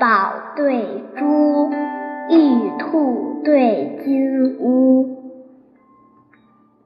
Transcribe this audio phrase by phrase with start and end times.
[0.00, 1.68] 宝对珠，
[2.30, 5.04] 玉兔对金乌。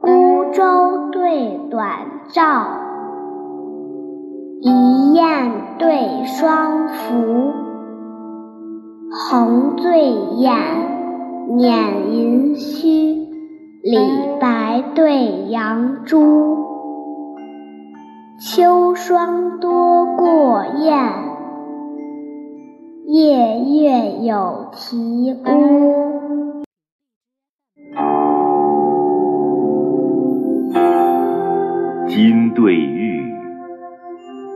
[0.01, 2.67] 孤舟对短棹，
[4.63, 7.53] 一雁对双凫。
[9.31, 10.57] 红对眼，
[11.57, 13.29] 捻银须。
[13.85, 13.97] 李
[14.41, 16.59] 白对杨朱。
[18.41, 20.34] 秋霜多故。
[23.85, 26.65] 月有啼乌。
[32.09, 33.31] 金对玉，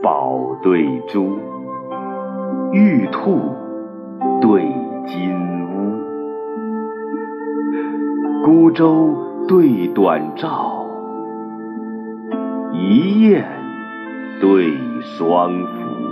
[0.01, 1.37] 宝对珠，
[2.73, 3.37] 玉兔
[4.41, 4.63] 对
[5.05, 5.31] 金
[5.75, 5.93] 乌，
[8.43, 9.15] 孤舟
[9.47, 10.87] 对短棹，
[12.73, 13.45] 一雁
[14.41, 16.08] 对双凫。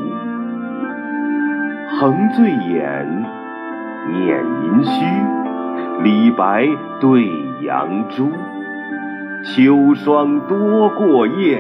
[2.00, 3.26] 横醉眼，
[4.12, 5.04] 撵银须，
[6.04, 6.68] 李白
[7.02, 7.28] 对
[7.64, 8.32] 杨朱。
[9.44, 11.60] 秋霜多过雁，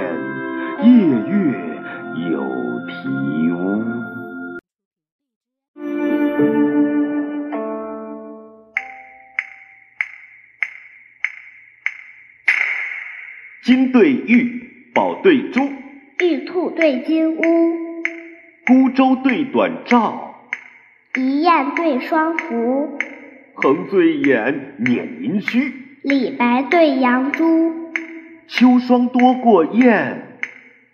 [0.83, 0.91] 夜
[1.25, 1.81] 月
[2.29, 2.43] 有
[2.87, 3.83] 啼乌。
[13.63, 15.61] 金对玉，宝对珠，
[16.19, 17.41] 玉兔对金乌，
[18.67, 20.13] 孤舟对短棹，
[21.15, 22.89] 一雁对双凫。
[23.53, 25.73] 横醉眼，捻银须，
[26.03, 27.93] 李白对杨朱。
[28.49, 30.21] 秋霜多过雁，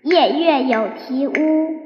[0.03, 1.81] 夜月有啼乌。